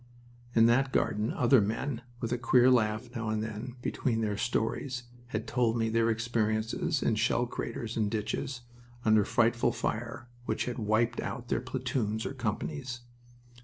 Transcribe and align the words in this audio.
In 0.55 0.65
that 0.65 0.91
garden, 0.91 1.31
other 1.31 1.61
men, 1.61 2.01
with 2.21 2.31
a 2.31 2.37
queer 2.39 2.71
laugh 2.71 3.15
now 3.15 3.29
and 3.29 3.43
then 3.43 3.75
between 3.83 4.21
their 4.21 4.35
stories, 4.35 5.03
had 5.27 5.45
told 5.45 5.77
me 5.77 5.89
their 5.89 6.09
experiences 6.09 7.03
in 7.03 7.13
shell 7.13 7.45
craters 7.45 7.95
and 7.95 8.09
ditches 8.09 8.61
under 9.05 9.23
frightful 9.23 9.71
fire 9.71 10.27
which 10.45 10.65
had 10.65 10.79
"wiped 10.79 11.19
out" 11.21 11.49
their 11.49 11.61
platoons 11.61 12.25
or 12.25 12.33
companies. 12.33 13.01